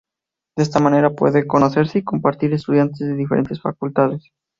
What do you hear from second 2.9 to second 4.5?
de diferentes facultades.